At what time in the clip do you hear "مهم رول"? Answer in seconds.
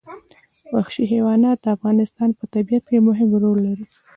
3.09-3.57